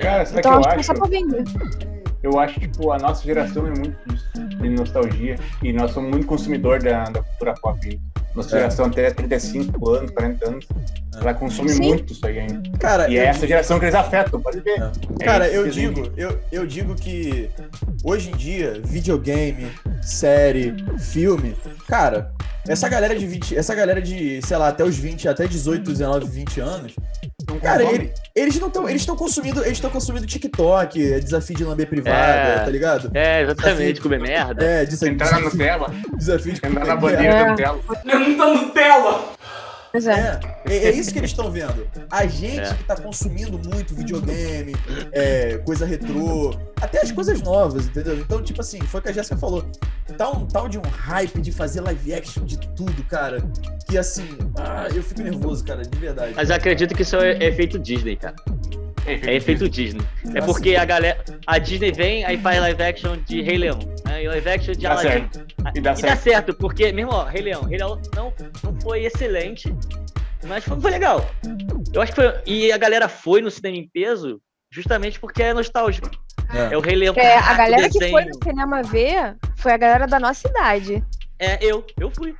Cara, 0.00 0.24
então, 0.34 0.60
que 0.62 0.68
acho? 0.68 0.92
acho? 0.92 1.04
vender. 1.10 1.44
Eu 2.22 2.38
acho, 2.38 2.60
tipo, 2.60 2.92
a 2.92 2.98
nossa 2.98 3.24
geração 3.24 3.66
é 3.66 3.70
muito 3.70 3.96
disso, 4.06 4.30
de 4.34 4.68
nostalgia. 4.68 5.36
E 5.62 5.72
nós 5.72 5.92
somos 5.92 6.10
muito 6.10 6.26
consumidor 6.26 6.82
da, 6.82 7.04
da 7.04 7.22
cultura 7.22 7.54
pop. 7.54 8.00
Nossa 8.34 8.56
é. 8.56 8.60
geração 8.60 8.86
até 8.86 9.10
35 9.10 9.90
anos, 9.90 10.10
40 10.12 10.48
anos, 10.48 10.66
é. 11.16 11.20
ela 11.20 11.34
consome 11.34 11.70
Sim. 11.70 11.82
muito 11.82 12.12
isso 12.12 12.24
aí 12.26 12.38
ainda. 12.38 12.78
Cara, 12.78 13.08
e 13.08 13.18
é 13.18 13.24
essa 13.24 13.46
geração 13.46 13.78
que 13.78 13.86
eles 13.86 13.94
afetam, 13.94 14.40
pode 14.40 14.60
ver. 14.60 14.80
É. 14.80 14.92
é 15.20 15.24
Cara, 15.24 15.48
eu 15.48 15.68
digo, 15.68 16.12
eu, 16.16 16.38
eu 16.52 16.66
digo 16.66 16.94
que 16.94 17.50
hoje 18.04 18.30
em 18.30 18.36
dia, 18.36 18.80
videogame, 18.84 19.66
série, 20.02 20.74
filme, 20.98 21.56
cara, 21.88 22.32
essa 22.68 22.88
galera 22.88 23.14
de 23.14 23.26
20, 23.26 23.56
essa 23.56 23.74
galera 23.74 24.00
de, 24.00 24.40
sei 24.42 24.56
lá, 24.56 24.68
até 24.68 24.84
os 24.84 24.96
20, 24.96 25.28
até 25.28 25.46
18, 25.46 25.90
19, 25.90 26.26
20 26.28 26.60
anos, 26.60 26.94
Cara, 27.62 27.82
ele, 27.82 28.12
eles 28.34 28.58
não 28.58 28.68
estão. 28.68 28.88
Eles 28.88 29.02
estão 29.02 29.16
consumindo. 29.16 29.60
Eles 29.60 29.72
estão 29.72 29.90
consumindo 29.90 30.26
TikTok, 30.26 31.12
é 31.12 31.20
desafio 31.20 31.56
de 31.56 31.64
lamber 31.64 31.88
privada, 31.88 32.16
é, 32.16 32.58
tá 32.64 32.70
ligado? 32.70 33.10
É, 33.14 33.42
exatamente, 33.42 33.78
desafio, 33.78 34.02
comer 34.02 34.20
merda. 34.20 34.64
É, 34.64 34.84
desafio, 34.84 35.14
Entrar 35.14 35.32
na 35.32 35.40
Nutella. 35.40 35.94
Desafio 36.16 36.52
de 36.52 36.66
Entrar 36.66 36.86
na 36.86 36.96
bandeira 36.96 37.32
da 37.32 37.50
Nutella. 37.50 37.80
Muita 38.04 38.54
Nutella! 38.54 39.39
Pois 39.92 40.06
é. 40.06 40.38
É, 40.66 40.76
é 40.76 40.90
isso 40.90 41.12
que 41.12 41.18
eles 41.18 41.30
estão 41.30 41.50
vendo. 41.50 41.86
A 42.10 42.26
gente 42.26 42.60
é. 42.60 42.74
que 42.74 42.84
tá 42.84 42.96
consumindo 42.96 43.58
muito 43.58 43.94
videogame, 43.94 44.74
é, 45.12 45.58
coisa 45.58 45.84
retrô, 45.84 46.54
até 46.80 47.00
as 47.00 47.10
coisas 47.10 47.42
novas, 47.42 47.86
entendeu? 47.86 48.18
Então, 48.18 48.42
tipo 48.42 48.60
assim, 48.60 48.80
foi 48.82 49.00
o 49.00 49.02
que 49.02 49.08
a 49.08 49.12
Jéssica 49.12 49.36
falou. 49.36 49.66
Tá 50.16 50.30
um 50.30 50.46
tal 50.46 50.68
de 50.68 50.78
um 50.78 50.82
hype 50.82 51.40
de 51.40 51.50
fazer 51.50 51.80
live 51.80 52.14
action 52.14 52.44
de 52.44 52.58
tudo, 52.58 53.02
cara. 53.04 53.42
Que 53.88 53.98
assim, 53.98 54.28
ah, 54.56 54.86
eu 54.94 55.02
fico 55.02 55.22
nervoso, 55.22 55.64
cara, 55.64 55.82
de 55.82 55.98
verdade. 55.98 56.34
Mas 56.36 56.50
eu 56.50 56.56
acredito 56.56 56.94
que 56.94 57.02
isso 57.02 57.16
é 57.16 57.32
efeito 57.44 57.78
Disney, 57.78 58.16
cara. 58.16 58.36
É 59.06 59.34
efeito 59.34 59.68
Disney. 59.68 60.02
É 60.34 60.40
porque 60.40 60.76
a 60.76 60.84
galera. 60.84 61.18
A 61.46 61.58
Disney 61.58 61.90
vem, 61.90 62.24
aí 62.24 62.36
faz 62.38 62.60
live 62.60 62.82
action 62.82 63.16
de 63.26 63.42
Rei 63.42 63.58
Leão. 63.58 63.78
Aí 64.04 64.28
live 64.28 64.48
action 64.48 64.74
de 64.74 64.86
Aladdin. 64.86 65.28
E 65.74 65.80
dá, 65.80 65.92
e 65.92 66.02
dá 66.02 66.16
certo, 66.16 66.54
porque, 66.54 66.92
meu 66.92 67.06
irmão, 67.06 67.24
Rei 67.24 67.42
Leão. 67.42 67.62
Rei 67.62 67.78
Leão 67.78 68.00
não, 68.14 68.32
não 68.64 68.80
foi 68.80 69.04
excelente, 69.04 69.74
mas 70.46 70.64
foi, 70.64 70.80
foi 70.80 70.90
legal. 70.90 71.24
Eu 71.92 72.00
acho 72.00 72.12
que 72.12 72.22
foi. 72.22 72.34
E 72.46 72.72
a 72.72 72.78
galera 72.78 73.08
foi 73.08 73.40
no 73.40 73.50
cinema 73.50 73.76
em 73.76 73.88
peso 73.88 74.40
justamente 74.72 75.18
porque 75.18 75.42
é 75.42 75.52
nostálgico. 75.52 76.10
É, 76.52 76.74
é 76.74 76.76
o 76.76 76.80
Rei 76.80 76.96
Leão. 76.96 77.14
É, 77.16 77.36
a 77.36 77.54
galera 77.54 77.88
desenho. 77.88 78.04
que 78.04 78.10
foi 78.10 78.24
no 78.24 78.34
cinema 78.42 78.82
ver 78.82 79.36
foi 79.56 79.72
a 79.72 79.76
galera 79.76 80.06
da 80.06 80.18
nossa 80.18 80.48
idade. 80.48 81.04
É, 81.38 81.58
eu. 81.64 81.84
Eu 81.98 82.10
fui. 82.10 82.34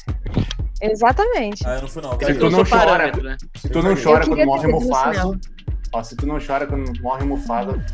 Exatamente. 0.83 1.67
Ah, 1.67 1.77
eu 1.77 1.83
não 1.83 1.89
fui 1.89 2.03
não. 2.03 2.19
Se 2.19 2.35
tu 2.35 2.51
não 2.51 2.65
chora, 2.65 3.13
né? 3.23 3.37
se 3.55 3.69
tu 3.69 3.83
não 3.83 3.95
chora 3.95 4.27
quando 4.27 4.47
morre 4.47 4.69
Mufasa, 4.69 5.41
ó, 5.93 6.03
se 6.03 6.17
tu 6.17 6.27
não 6.27 6.39
chora 6.39 6.67
quando 6.67 7.01
morre 7.03 7.25
Mufasa, 7.25 7.85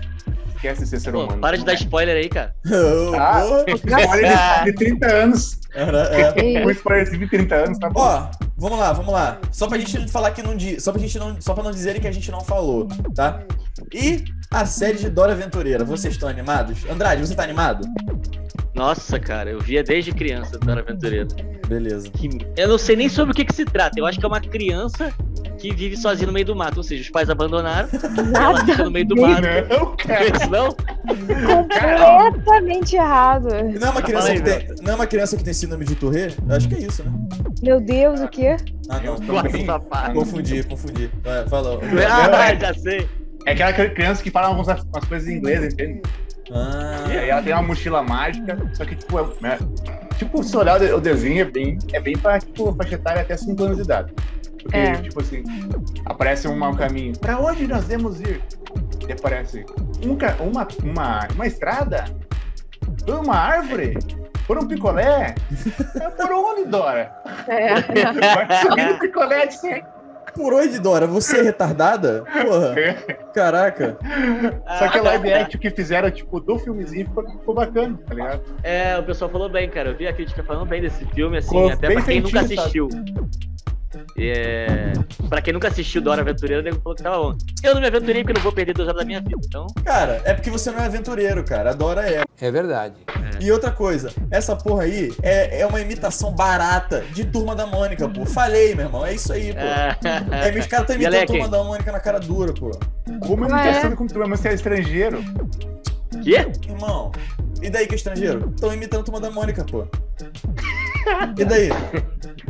esquece 0.56 0.82
de 0.82 0.88
ser 0.88 1.00
ser 1.00 1.14
humano. 1.14 1.40
Para 1.40 1.56
de 1.56 1.64
dar 1.64 1.75
spoiler 1.75 2.16
aí, 2.16 2.28
cara. 2.28 2.54
ah, 3.18 3.42
spoiler 3.75 4.64
de, 4.64 4.72
de 4.72 4.72
30 4.72 5.06
anos. 5.06 5.60
É. 5.75 6.62
Um 6.64 6.70
spoiler 6.70 7.10
de 7.10 7.28
30 7.28 7.54
anos, 7.54 7.78
tá 7.78 7.90
bom. 7.90 8.00
Ó, 8.00 8.30
vamos 8.56 8.78
lá, 8.78 8.92
vamos 8.92 9.12
lá. 9.12 9.38
Só 9.52 9.66
pra 9.66 9.78
gente 9.78 10.10
falar 10.10 10.30
que 10.30 10.42
não 10.42 10.56
só 10.78 10.90
pra 10.90 11.00
gente 11.00 11.18
não, 11.18 11.40
só 11.40 11.54
pra 11.54 11.62
não 11.62 11.70
dizerem 11.70 12.00
que 12.00 12.08
a 12.08 12.12
gente 12.12 12.30
não 12.30 12.40
falou, 12.40 12.88
tá? 13.14 13.42
E 13.92 14.25
a 14.50 14.64
série 14.64 14.98
de 14.98 15.10
Dora 15.10 15.32
Aventureira, 15.32 15.84
vocês 15.84 16.14
estão 16.14 16.28
animados? 16.28 16.84
Andrade, 16.88 17.20
você 17.20 17.34
tá 17.34 17.42
animado? 17.42 17.86
Nossa, 18.75 19.18
cara, 19.18 19.50
eu 19.50 19.60
via 19.60 19.82
desde 19.82 20.12
criança 20.12 20.58
Dora 20.58 20.80
Aventureira. 20.80 21.28
Beleza. 21.66 22.10
Eu 22.56 22.68
não 22.68 22.78
sei 22.78 22.96
nem 22.96 23.08
sobre 23.08 23.32
o 23.32 23.34
que, 23.34 23.44
que 23.44 23.54
se 23.54 23.64
trata. 23.64 23.98
Eu 23.98 24.06
acho 24.06 24.18
que 24.18 24.25
é 24.25 24.28
uma 24.28 24.40
criança 24.40 25.12
que 25.68 25.75
vive 25.75 25.96
sozinha 25.96 26.26
no 26.26 26.32
meio 26.32 26.46
do 26.46 26.56
mato. 26.56 26.78
Ou 26.78 26.82
seja, 26.82 27.02
os 27.02 27.11
pais 27.11 27.28
abandonaram. 27.28 27.88
ela 28.35 28.64
fica 28.64 28.85
no 28.85 28.90
meio 28.90 29.06
do 29.06 29.16
mato. 29.20 29.42
Não, 29.68 29.96
cara. 29.96 30.46
Não? 30.50 30.76
Completamente 31.46 32.96
errado. 32.96 33.49
Não 33.80 33.88
é, 33.88 33.90
uma 33.90 34.02
criança 34.02 34.35
que 34.35 34.42
tem, 34.42 34.68
não 34.82 34.92
é 34.92 34.94
uma 34.94 35.06
criança 35.06 35.37
que 35.37 35.44
tem 35.44 35.54
síndrome 35.54 35.85
de 35.85 35.94
Tourette? 35.94 36.37
Eu 36.49 36.56
acho 36.56 36.68
que 36.68 36.75
é 36.75 36.78
isso, 36.78 37.02
né? 37.02 37.12
Meu 37.62 37.80
Deus, 37.80 38.20
o 38.20 38.28
quê? 38.28 38.56
Ah, 38.88 39.00
não. 39.00 39.16
Confundi, 40.14 40.62
confundi. 40.64 41.11
Vai, 41.23 41.49
falou. 41.49 41.80
Ah, 42.08 42.54
já 42.54 42.75
sei. 42.75 43.08
É 43.46 43.52
aquela 43.52 43.73
criança 43.73 44.23
que 44.23 44.30
fala 44.30 44.49
algumas 44.49 44.82
coisas 45.08 45.28
em 45.28 45.37
inglês, 45.37 45.73
entende? 45.73 46.02
Ah. 46.52 47.04
E 47.08 47.18
aí 47.18 47.30
ela 47.30 47.42
tem 47.42 47.52
uma 47.52 47.62
mochila 47.62 48.02
mágica, 48.02 48.56
só 48.75 48.85
que, 48.85 48.94
tipo, 48.94 49.18
é, 49.18 49.26
né? 49.40 49.58
tipo, 50.16 50.42
se 50.42 50.56
olhar 50.56 50.80
o 50.80 51.00
desenho 51.00 51.42
é 51.42 51.44
bem, 51.44 51.78
é 51.92 52.00
bem 52.00 52.16
pra, 52.16 52.38
tipo, 52.38 52.73
faixa 52.75 52.94
etária 52.94 53.23
até 53.23 53.37
5 53.37 53.62
anos 53.62 53.76
de 53.76 53.82
idade. 53.82 54.12
Porque, 54.66 54.76
é. 54.76 54.96
tipo 54.96 55.20
assim, 55.20 55.44
aparece 56.04 56.49
um 56.49 56.56
mau 56.56 56.75
caminho. 56.75 57.16
Pra 57.18 57.38
onde 57.38 57.66
nós 57.66 57.85
devemos 57.85 58.20
ir? 58.20 58.42
E 59.08 59.12
aparece 59.12 59.64
um, 60.04 60.12
uma, 60.44 60.66
uma, 60.82 61.28
uma 61.35 61.46
estrada? 61.46 62.04
Uma 63.08 63.37
árvore? 63.37 63.96
Por 64.46 64.58
um 64.58 64.66
picolé? 64.66 65.35
É 66.00 66.11
por 66.11 66.32
onde, 66.32 66.64
Dora? 66.64 67.12
É. 67.49 67.75
Vai 68.35 68.61
subir 68.62 68.99
picolé 68.99 69.46
de 69.46 69.54
sempre. 69.54 69.96
Por 70.35 70.52
onde, 70.52 70.78
Dora? 70.78 71.06
Você 71.06 71.38
é 71.38 71.42
retardada? 71.42 72.25
Porra. 72.25 72.75
Caraca. 73.32 73.96
Só 74.78 74.88
que 74.88 74.99
a 74.99 75.02
live 75.02 75.32
action 75.32 75.61
que 75.61 75.70
fizeram, 75.70 76.11
tipo, 76.11 76.38
do 76.40 76.58
filmezinho 76.58 77.06
ficou, 77.06 77.30
ficou 77.30 77.54
bacana, 77.54 77.99
tá 78.06 78.14
ligado? 78.14 78.42
É, 78.62 78.99
o 78.99 79.02
pessoal 79.02 79.30
falou 79.30 79.49
bem, 79.49 79.70
cara. 79.70 79.90
Eu 79.90 79.96
vi 79.96 80.06
a 80.06 80.12
crítica 80.12 80.44
falando 80.44 80.68
bem 80.68 80.82
desse 80.82 81.06
filme, 81.06 81.38
assim, 81.38 81.49
Ficou 81.49 81.70
até 81.70 81.90
pra 81.90 82.02
quem 82.02 82.20
nunca 82.20 82.40
assistiu. 82.40 82.90
Sabe? 82.90 83.14
É... 84.18 84.92
Pra 85.28 85.42
quem 85.42 85.52
nunca 85.52 85.68
assistiu 85.68 86.00
Dora 86.00 86.23
Aventureira, 86.23 86.62
o 86.62 86.64
nego 86.64 86.80
falou 86.80 86.96
que 86.96 87.02
tava 87.02 87.18
bom. 87.18 87.37
Eu 87.62 87.75
não 87.75 87.80
me 87.80 87.87
aventurei 87.87 88.23
porque 88.23 88.32
não 88.32 88.42
vou 88.42 88.52
perder 88.52 88.75
duas 88.75 88.88
horas 88.88 89.00
da 89.00 89.06
minha 89.06 89.20
vida, 89.20 89.40
então... 89.44 89.66
Cara, 89.85 90.23
é 90.25 90.32
porque 90.32 90.50
você 90.50 90.70
não 90.70 90.78
é 90.78 90.87
aventureiro, 90.87 91.44
cara. 91.44 91.70
A 91.70 91.73
Dora 91.73 92.08
é. 92.08 92.23
É 92.40 92.50
verdade. 92.50 92.94
É. 93.08 93.44
E 93.44 93.50
outra 93.50 93.70
coisa, 93.70 94.12
essa 94.30 94.54
porra 94.56 94.85
aí 94.85 95.12
é, 95.23 95.61
é 95.61 95.66
uma 95.66 95.80
imitação 95.80 96.32
barata 96.32 97.04
de 97.12 97.25
Turma 97.25 97.54
da 97.54 97.66
Mônica, 97.66 98.08
pô. 98.08 98.25
Falei, 98.25 98.75
meu 98.75 98.87
irmão. 98.87 99.04
É 99.04 99.14
isso 99.14 99.32
aí, 99.32 99.52
pô. 99.52 99.61
É, 99.61 100.49
é 100.49 100.58
os 100.58 100.66
caras 100.66 100.90
estão 100.90 100.96
imitando 100.96 101.23
a 101.23 101.26
Turma 101.26 101.49
da 101.49 101.64
Mônica 101.64 101.92
na 101.92 102.00
cara 102.00 102.18
dura, 102.18 102.52
pô. 102.52 102.70
Como 103.20 103.44
imitação 103.44 103.92
é. 103.92 103.96
com 103.96 104.06
Turma, 104.06 104.28
mas 104.28 104.40
você 104.40 104.49
é 104.49 104.54
estrangeiro. 104.54 105.23
Quê? 106.23 106.46
Irmão, 106.68 107.12
e 107.62 107.70
daí 107.70 107.87
que 107.87 107.94
é 107.94 107.96
estrangeiro? 107.96 108.50
Estão 108.54 108.73
imitando 108.73 109.00
a 109.00 109.04
Turma 109.04 109.20
da 109.20 109.30
Mônica, 109.30 109.64
pô. 109.64 109.87
E 111.38 111.44
daí? 111.44 111.68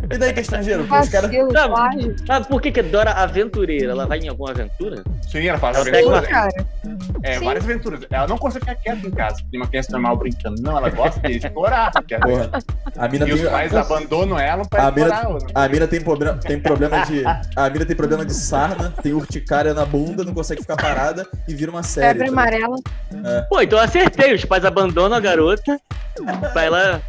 E 0.10 0.18
daí 0.18 0.32
que 0.32 0.38
é 0.38 0.42
estrangeiro? 0.42 0.82
Os 0.82 1.08
caras. 1.08 2.46
Por 2.48 2.60
que, 2.60 2.70
que 2.70 2.82
Dora 2.82 3.12
Aventureira? 3.12 3.92
Ela 3.92 4.06
vai 4.06 4.18
em 4.18 4.28
alguma 4.28 4.50
aventura? 4.50 5.02
Sim, 5.28 5.46
ela 5.46 5.58
faz 5.58 5.76
ela 5.76 5.88
aventura. 5.88 6.20
Uma... 6.84 6.96
É, 7.22 7.38
Sim. 7.38 7.44
várias 7.44 7.64
aventuras. 7.64 8.00
Ela 8.10 8.26
não 8.26 8.38
consegue 8.38 8.66
ficar 8.66 8.80
quieta 8.80 9.06
em 9.06 9.10
casa. 9.10 9.36
Tem 9.50 9.60
uma 9.60 9.66
criança 9.66 9.92
normal 9.92 10.16
brincando. 10.16 10.62
Não, 10.62 10.76
ela 10.76 10.90
gosta 10.90 11.20
de 11.20 11.38
explorar. 11.38 11.90
Porra. 11.92 12.50
A 12.96 13.08
mina 13.08 13.24
e 13.24 13.32
tem... 13.32 13.44
os 13.44 13.50
pais 13.50 13.74
abandonam 13.74 14.38
ela 14.38 14.64
pra 14.64 14.86
a 14.86 14.88
explorar. 14.88 15.28
Mina... 15.28 15.38
A 15.54 15.68
mina 15.68 15.88
tem, 15.88 16.00
problema, 16.00 16.38
tem 16.38 16.60
problema 16.60 17.04
de. 17.04 17.24
A 17.56 17.70
mina 17.70 17.84
tem 17.84 17.96
problema 17.96 18.24
de 18.24 18.34
sarna, 18.34 18.92
tem 19.02 19.12
urticária 19.12 19.74
na 19.74 19.84
bunda, 19.84 20.24
não 20.24 20.34
consegue 20.34 20.60
ficar 20.60 20.76
parada 20.76 21.26
e 21.48 21.54
vira 21.54 21.70
uma 21.70 21.82
série. 21.82 22.06
Febre 22.06 22.26
tá 22.26 22.32
amarela. 22.32 22.76
É. 23.24 23.40
Pô, 23.42 23.60
então 23.60 23.78
eu 23.78 23.84
acertei. 23.84 24.34
Os 24.34 24.44
pais 24.44 24.64
abandonam 24.64 25.16
a 25.16 25.20
garota 25.20 25.80
pra 26.52 26.62
ela 26.62 27.02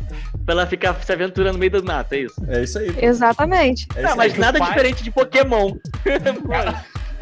pra 0.47 0.53
ela 0.53 0.65
ficar 0.65 0.95
se 1.03 1.11
aventurando 1.11 1.53
no 1.53 1.59
meio 1.59 1.71
do 1.71 1.83
mato, 1.83 2.13
é 2.13 2.19
isso? 2.19 2.41
É 2.47 2.63
isso 2.63 2.79
aí. 2.79 2.89
Pô. 2.89 3.05
Exatamente. 3.05 3.85
É 3.95 4.01
não, 4.01 4.15
mas 4.15 4.37
nada 4.37 4.57
pai... 4.57 4.69
diferente 4.69 5.03
de 5.03 5.11
Pokémon. 5.11 5.75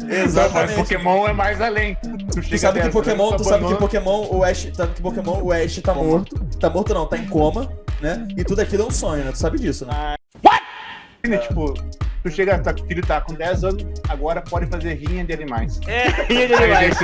Exatamente. 0.08 0.76
Mas 0.76 0.88
Pokémon 0.88 1.26
é 1.26 1.32
mais 1.32 1.60
além. 1.60 1.96
Tu, 1.96 2.40
tu 2.40 2.58
sabe 2.58 2.80
que 2.80 2.88
Pokémon, 2.90 3.36
tu 3.36 3.42
sabe 3.42 3.66
que 3.66 3.74
Pokémon, 3.74 4.28
o 4.30 4.44
Ash, 4.44 4.70
sabe 4.72 4.94
que 4.94 5.02
Pokémon, 5.02 5.42
o 5.42 5.52
Ash 5.52 5.76
tá 5.82 5.92
morto. 5.92 6.38
Tá 6.60 6.70
morto 6.70 6.94
não, 6.94 7.06
tá 7.06 7.18
em 7.18 7.26
coma, 7.26 7.68
né? 8.00 8.28
E 8.36 8.44
tudo 8.44 8.60
aquilo 8.60 8.84
é 8.84 8.86
um 8.86 8.90
sonho, 8.92 9.24
né? 9.24 9.32
Tu 9.32 9.38
sabe 9.38 9.58
disso, 9.58 9.84
né? 9.86 9.92
Ah. 9.92 10.16
What? 10.44 11.48
Tipo, 11.48 11.74
tu 12.22 12.30
chega, 12.30 12.58
tá, 12.58 12.72
filho 12.86 13.04
tá 13.04 13.20
com 13.20 13.34
10 13.34 13.64
anos, 13.64 13.84
agora 14.08 14.40
pode 14.40 14.66
fazer 14.66 14.94
rinha 14.94 15.24
de 15.24 15.32
animais. 15.32 15.80
É, 15.88 16.08
rinha 16.28 16.46
de 16.46 16.54
animais. 16.54 16.96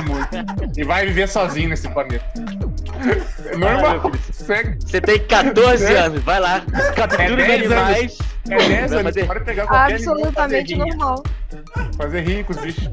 E 0.77 0.83
vai 0.85 1.05
viver 1.05 1.27
sozinho 1.27 1.67
nesse 1.67 1.89
planeta. 1.89 2.23
É 3.45 3.55
normal. 3.57 4.11
Você 4.31 5.01
tem 5.01 5.19
14 5.19 5.85
anos, 5.93 6.23
vai 6.23 6.39
lá, 6.39 6.61
captura 6.95 7.45
é 7.45 7.57
os 7.57 7.63
animais. 7.65 8.17
É 8.49 8.57
10 8.57 8.91
anos, 8.93 9.03
fazer... 9.03 9.25
pode 9.25 9.45
pegar 9.45 9.67
qualquer 9.67 9.93
Absolutamente 9.95 10.75
normal. 10.75 11.23
Fazer 11.97 12.21
os 12.51 12.57
bichos. 12.57 12.89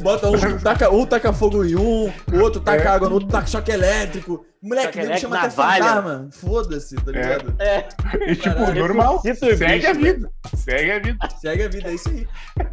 Bota 0.00 0.30
um, 0.30 0.38
taca, 0.62 0.90
um 0.90 1.06
taca 1.06 1.32
fogo 1.32 1.64
em 1.64 1.76
um, 1.76 2.12
o 2.32 2.38
outro 2.40 2.60
taca 2.60 2.84
é. 2.84 2.86
água 2.86 3.08
no 3.08 3.14
outro, 3.14 3.28
taca 3.28 3.46
choque 3.46 3.70
elétrico. 3.70 4.44
Moleque, 4.60 5.00
me 5.02 5.16
chama 5.16 5.38
até 5.38 5.50
fantasma. 5.50 6.28
Foda-se, 6.32 6.96
tá 6.96 7.12
é. 7.12 7.14
ligado? 7.14 7.54
É. 7.60 7.64
é. 7.76 7.88
E 8.26 8.34
tipo, 8.34 8.56
Caralho, 8.56 8.80
normal. 8.80 9.22
Segue 9.22 9.86
a 9.86 9.92
vida. 9.92 10.30
Segue 10.56 10.90
a 10.90 10.98
vida. 10.98 11.28
Segue 11.40 11.62
a 11.62 11.68
vida, 11.68 11.90
é 11.90 11.94
isso 11.94 12.08
aí. 12.08 12.26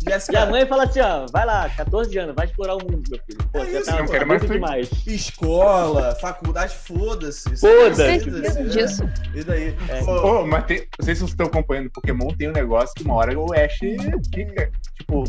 Jéssica. 0.08 0.34
E 0.34 0.38
a 0.38 0.46
mãe 0.48 0.66
fala 0.66 0.86
assim, 0.86 1.00
ó, 1.02 1.28
vai 1.32 1.46
lá, 1.46 1.70
14 1.70 2.18
anos, 2.18 2.36
vai 2.36 2.48
explorar 2.48 2.76
o 2.76 2.80
mundo, 2.80 3.04
meu 3.08 3.20
filho. 3.24 3.50
Pô, 3.54 3.60
é 3.60 3.72
isso, 3.72 3.86
tá 3.86 4.00
não 4.00 4.08
quero 4.08 4.28
mais 4.28 4.42
demais. 4.42 4.90
Escola, 5.06 6.16
faculdade, 6.16 6.76
foda-se. 6.76 7.56
Foda-se. 7.56 8.64
disso. 8.64 9.04
E 9.36 9.44
daí? 9.44 9.76
É. 9.88 10.02
Oh, 10.04 10.46
mas 10.46 10.66
tem, 10.66 10.88
não 10.98 11.06
sei 11.06 11.14
se 11.14 11.22
vocês 11.22 11.32
estão 11.32 11.46
acompanhando 11.46 11.92
Pokémon, 11.92 12.30
tem 12.30 12.50
um 12.50 12.54
negócio 12.54 12.96
que 12.96 13.04
uma 13.04 13.14
hora 13.14 13.40
o 13.40 13.54
Ash 13.54 13.78
fica, 13.78 14.72
tipo, 14.98 15.24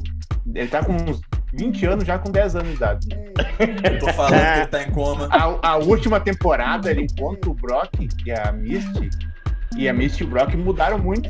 ele 0.55 0.69
tá 0.69 0.83
com 0.83 0.95
uns 0.95 1.21
20 1.57 1.87
anos 1.87 2.05
já 2.05 2.19
com 2.19 2.31
10 2.31 2.57
anos 2.57 2.69
de 2.69 2.75
idade. 2.75 3.09
Eu 3.83 3.99
tô 3.99 4.13
falando 4.13 4.41
que 4.41 4.59
ele 4.59 4.67
tá 4.67 4.83
em 4.83 4.91
coma. 4.91 5.29
A, 5.31 5.71
a 5.71 5.77
última 5.77 6.21
temporada 6.21 6.91
ele 6.91 7.03
encontra 7.03 7.51
o 7.51 7.55
Brock 7.55 8.09
e 8.25 8.33
a 8.33 8.53
Misty. 8.53 9.11
E 9.77 9.89
a 9.89 9.93
Misty 9.93 10.23
e 10.23 10.27
o 10.27 10.31
Brock 10.31 10.55
mudaram 10.55 10.99
muito. 10.99 11.29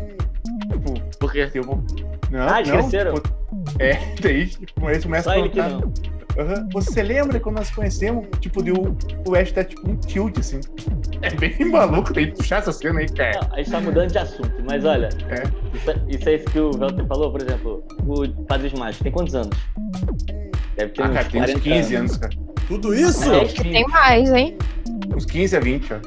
Tipo, 0.70 1.00
Por 1.18 1.32
quê? 1.32 1.46
Tipo, 1.46 1.82
não, 2.30 2.48
ah, 2.48 2.58
eles 2.58 2.68
não, 2.68 2.78
cresceram? 2.78 3.14
Tipo, 3.14 3.36
é, 3.78 3.94
daí 4.20 4.46
tipo, 4.46 4.90
eles 4.90 5.04
começam 5.04 5.32
Só 5.32 5.38
a 5.38 5.48
contar. 5.48 6.15
Uhum. 6.36 6.68
Você 6.72 7.02
lembra 7.02 7.40
quando 7.40 7.56
nós 7.56 7.70
conhecemos? 7.70 8.26
Tipo, 8.40 8.62
de 8.62 8.70
o, 8.70 8.96
o 9.26 9.34
Ash 9.34 9.52
tá 9.52 9.64
tipo 9.64 9.90
um 9.90 9.96
tilt, 9.96 10.38
assim. 10.38 10.60
É 11.22 11.30
bem 11.30 11.56
maluco, 11.70 12.12
tem 12.12 12.30
que 12.30 12.36
puxar 12.36 12.58
essa 12.58 12.72
cena 12.72 13.00
aí, 13.00 13.08
cara. 13.08 13.40
Não, 13.40 13.54
a 13.54 13.58
gente 13.58 13.70
tá 13.70 13.80
mudando 13.80 14.12
de 14.12 14.18
assunto, 14.18 14.52
mas 14.68 14.84
olha. 14.84 15.08
É. 15.28 15.42
Isso, 15.76 16.04
isso 16.08 16.28
é 16.28 16.34
isso 16.34 16.44
que 16.46 16.60
o 16.60 16.70
Walter 16.72 17.06
falou, 17.06 17.32
por 17.32 17.40
exemplo, 17.40 17.84
o 18.06 18.28
Padres 18.44 18.72
Mágicos 18.74 19.02
tem 19.02 19.12
quantos 19.12 19.34
anos? 19.34 19.56
Deve 20.76 20.92
ter 20.92 21.02
ah, 21.02 21.08
uns 21.08 21.14
cara, 21.14 21.28
tem 21.28 21.42
uns 21.42 21.60
15 21.60 21.74
anos. 21.74 21.94
anos, 21.94 22.16
cara. 22.18 22.32
Tudo 22.68 22.94
isso? 22.94 23.32
É, 23.32 23.42
acho 23.42 23.54
que 23.54 23.62
tem 23.62 23.88
mais, 23.88 24.32
hein? 24.32 24.58
Uns 25.14 25.24
15 25.24 25.56
a 25.56 25.60
20, 25.60 25.92
ó. 25.94 26.00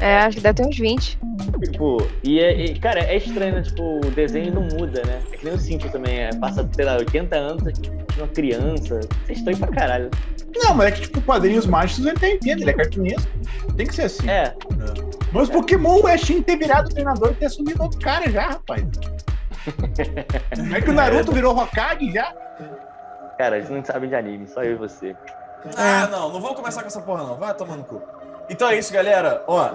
É, 0.00 0.18
acho 0.20 0.36
que 0.36 0.42
deve 0.42 0.54
ter 0.54 0.66
uns 0.66 0.78
20. 0.78 1.18
Tipo, 1.64 2.06
e, 2.22 2.38
é, 2.38 2.64
e, 2.66 2.78
cara, 2.78 3.00
é 3.00 3.16
estranho, 3.16 3.56
né? 3.56 3.62
Tipo, 3.62 3.98
o 3.98 4.10
desenho 4.12 4.54
não 4.54 4.62
muda, 4.62 5.02
né? 5.04 5.20
É 5.32 5.36
que 5.36 5.44
nem 5.44 5.54
o 5.54 5.58
Simpsons 5.58 5.92
também, 5.92 6.20
é, 6.20 6.30
passa, 6.34 6.68
sei 6.74 6.84
lá, 6.84 6.96
80 6.96 7.36
anos, 7.36 7.62
uma 8.22 8.28
criança. 8.28 9.00
É 9.28 9.32
estranho 9.32 9.58
pra 9.58 9.68
caralho. 9.68 10.10
Não, 10.56 10.74
mas 10.74 10.88
é 10.88 10.90
que, 10.92 11.00
tipo, 11.02 11.20
quadrinhos 11.22 11.66
mágicos 11.66 12.06
ele 12.06 12.18
tem 12.18 12.36
entendo, 12.36 12.62
ele 12.62 12.70
é 12.70 12.74
cartunista. 12.74 13.28
Tem 13.76 13.86
que 13.86 13.94
ser 13.94 14.02
assim. 14.02 14.28
É. 14.28 14.54
Mas 15.32 15.50
Pokémon, 15.50 16.00
o 16.00 16.06
Ashin 16.06 16.42
ter 16.42 16.56
virado 16.56 16.88
treinador 16.90 17.30
e 17.32 17.34
ter 17.34 17.46
assumido 17.46 17.82
outro 17.82 18.00
cara 18.00 18.28
já, 18.30 18.48
rapaz. 18.48 18.82
Não 20.56 20.76
é 20.76 20.80
que 20.80 20.90
o 20.90 20.92
Naruto 20.94 21.32
virou 21.32 21.56
Hokage 21.56 22.12
já? 22.12 22.32
Cara, 23.36 23.58
eles 23.58 23.70
não 23.70 23.84
sabem 23.84 24.08
de 24.08 24.16
anime, 24.16 24.48
só 24.48 24.62
eu 24.64 24.72
e 24.72 24.76
você. 24.76 25.14
Ah, 25.76 26.08
não, 26.10 26.32
não 26.32 26.40
vamos 26.40 26.56
começar 26.56 26.80
com 26.82 26.88
essa 26.88 27.00
porra, 27.00 27.24
não. 27.24 27.36
Vai 27.36 27.54
tomando 27.54 27.84
cu. 27.84 28.02
Então 28.48 28.68
é 28.68 28.78
isso, 28.78 28.92
galera. 28.92 29.44
Ó, 29.46 29.74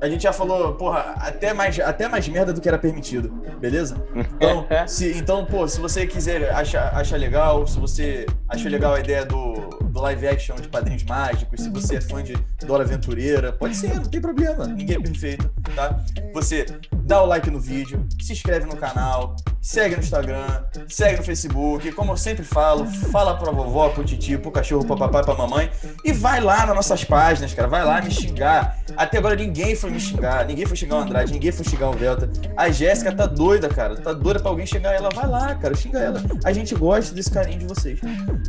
a 0.00 0.08
gente 0.08 0.22
já 0.22 0.32
falou, 0.32 0.74
porra, 0.74 1.14
até 1.18 1.52
mais, 1.52 1.78
até 1.80 2.08
mais 2.08 2.28
merda 2.28 2.52
do 2.52 2.60
que 2.60 2.68
era 2.68 2.78
permitido, 2.78 3.28
beleza? 3.58 3.96
Então, 4.14 4.66
se, 4.86 5.16
então 5.16 5.44
pô, 5.44 5.66
se 5.66 5.80
você 5.80 6.06
quiser 6.06 6.50
achar, 6.50 6.94
achar 6.94 7.16
legal, 7.16 7.66
se 7.66 7.78
você 7.78 8.26
achou 8.48 8.70
legal 8.70 8.94
a 8.94 9.00
ideia 9.00 9.24
do, 9.24 9.54
do 9.54 10.00
live 10.00 10.28
action 10.28 10.56
de 10.56 10.68
Padrinhos 10.68 11.04
Mágicos, 11.04 11.62
se 11.62 11.70
você 11.70 11.96
é 11.96 12.00
fã 12.00 12.22
de 12.22 12.34
Dora 12.66 12.84
Aventureira, 12.84 13.52
pode 13.52 13.74
ser, 13.74 13.94
não 13.94 14.04
tem 14.04 14.20
problema, 14.20 14.66
ninguém 14.66 14.96
é 14.96 15.00
perfeito, 15.00 15.50
tá? 15.76 16.00
Você 16.32 16.66
dá 17.04 17.22
o 17.22 17.26
like 17.26 17.50
no 17.50 17.60
vídeo, 17.60 18.04
se 18.20 18.32
inscreve 18.32 18.66
no 18.66 18.76
canal, 18.76 19.36
segue 19.60 19.94
no 19.94 20.00
Instagram, 20.00 20.64
segue 20.88 21.18
no 21.18 21.22
Facebook, 21.22 21.92
como 21.92 22.12
eu 22.12 22.16
sempre 22.16 22.44
falo, 22.44 22.86
fala 23.12 23.36
pra 23.36 23.52
vovó, 23.52 23.90
pro 23.90 24.02
titio, 24.02 24.40
pro 24.40 24.50
cachorro, 24.50 24.84
pro 24.84 24.96
papai, 24.96 25.22
pra 25.22 25.34
mamãe, 25.34 25.70
e 26.04 26.12
vai 26.12 26.40
lá 26.40 26.66
nas 26.66 26.74
nossas 26.74 27.04
páginas, 27.04 27.52
cara, 27.52 27.68
vai 27.68 27.84
lá 27.84 28.00
me 28.00 28.10
xingar. 28.10 28.78
Até 28.96 29.18
agora 29.18 29.36
ninguém 29.36 29.76
foi 29.76 29.90
me 29.90 30.00
xingar, 30.00 30.44
ninguém 30.46 30.66
foi 30.66 30.76
xingar 30.76 30.96
o 30.96 30.98
Andrade, 31.00 31.32
ninguém 31.32 31.52
foi 31.52 31.64
xingar 31.64 31.90
o 31.90 31.92
Velta. 31.92 32.30
A 32.56 32.70
Jéssica 32.70 33.12
tá 33.12 33.26
doida, 33.26 33.68
cara, 33.68 33.96
tá 33.96 34.12
doida 34.12 34.40
pra 34.40 34.50
alguém 34.50 34.66
xingar 34.66 34.92
ela, 34.92 35.10
vai 35.14 35.28
lá, 35.28 35.54
cara, 35.54 35.74
xinga 35.74 35.98
ela. 35.98 36.22
A 36.44 36.52
gente 36.52 36.74
gosta 36.74 37.14
desse 37.14 37.30
carinho 37.30 37.58
de 37.58 37.66
vocês, 37.66 38.00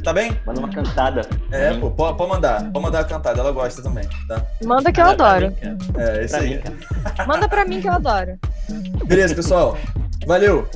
tá 0.03 0.13
bem? 0.13 0.39
Manda 0.45 0.59
uma 0.59 0.69
cantada. 0.69 1.21
É, 1.51 1.73
pô, 1.73 1.91
pode, 1.91 2.17
pode 2.17 2.29
mandar, 2.29 2.71
pode 2.71 2.85
mandar 2.85 2.99
a 3.01 3.03
cantada, 3.03 3.39
ela 3.39 3.51
gosta 3.51 3.81
também, 3.81 4.07
tá? 4.27 4.41
Manda 4.63 4.91
que 4.91 5.01
eu 5.01 5.05
adoro. 5.05 5.53
É, 5.95 6.25
isso 6.25 6.35
aí. 6.35 6.61
Manda 7.25 7.47
pra 7.47 7.65
mim 7.65 7.81
que 7.81 7.87
eu 7.87 7.93
adoro. 7.93 8.37
Beleza, 9.05 9.33
pessoal. 9.33 9.77
Valeu! 10.25 10.67